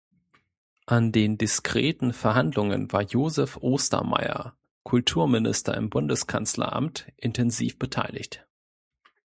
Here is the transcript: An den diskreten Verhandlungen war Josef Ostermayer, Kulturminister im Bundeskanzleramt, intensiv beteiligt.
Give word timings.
An 0.87 1.11
den 1.11 1.37
diskreten 1.37 2.11
Verhandlungen 2.11 2.91
war 2.91 3.03
Josef 3.03 3.57
Ostermayer, 3.57 4.57
Kulturminister 4.81 5.77
im 5.77 5.91
Bundeskanzleramt, 5.91 7.05
intensiv 7.17 7.77
beteiligt. 7.77 8.47